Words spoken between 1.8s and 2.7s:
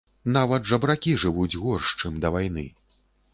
чым да вайны.